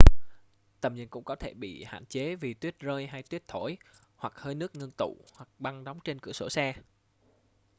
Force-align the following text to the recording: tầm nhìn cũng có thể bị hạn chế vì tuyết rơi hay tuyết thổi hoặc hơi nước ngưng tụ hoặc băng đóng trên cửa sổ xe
tầm 0.81 0.95
nhìn 0.95 1.07
cũng 1.09 1.23
có 1.23 1.35
thể 1.35 1.53
bị 1.53 1.83
hạn 1.83 2.05
chế 2.05 2.35
vì 2.35 2.53
tuyết 2.53 2.79
rơi 2.79 3.07
hay 3.07 3.23
tuyết 3.23 3.47
thổi 3.47 3.77
hoặc 4.15 4.33
hơi 4.35 4.55
nước 4.55 4.75
ngưng 4.75 4.91
tụ 4.97 5.17
hoặc 5.33 5.49
băng 5.59 5.83
đóng 5.83 5.99
trên 6.03 6.19
cửa 6.19 6.31
sổ 6.31 6.49
xe 6.49 6.73